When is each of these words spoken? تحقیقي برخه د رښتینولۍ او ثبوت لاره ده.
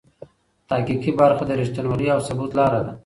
تحقیقي 0.69 1.11
برخه 1.19 1.43
د 1.47 1.51
رښتینولۍ 1.61 2.07
او 2.13 2.19
ثبوت 2.27 2.51
لاره 2.59 2.79
ده. 2.85 2.93